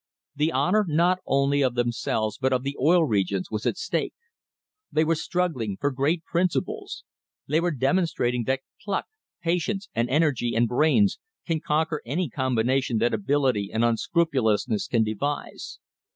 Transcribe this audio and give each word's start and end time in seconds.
The 0.35 0.51
honour 0.51 0.83
not 0.87 1.19
only 1.27 1.61
of 1.61 1.75
themselves 1.75 2.39
but 2.39 2.51
of 2.51 2.63
the 2.63 2.75
Oil 2.81 3.03
Regions 3.05 3.51
was 3.51 3.67
at 3.67 3.77
stake. 3.77 4.15
They 4.91 5.03
were 5.03 5.13
struggling 5.13 5.77
for 5.79 5.91
great 5.91 6.23
principles. 6.25 7.03
They 7.47 7.59
were 7.61 7.69
demonstrating 7.69 8.45
that 8.45 8.61
pluck, 8.83 9.05
patience, 9.43 9.89
and 9.93 10.09
energy 10.09 10.55
and 10.55 10.67
brains 10.67 11.19
can 11.45 11.59
conquer 11.61 12.01
any 12.03 12.29
combination 12.29 12.97
that 12.97 13.13
ability 13.13 13.69
and 13.71 13.83
unscrupulousness 13.85 14.87
can 14.87 15.03
devise. 15.03 15.77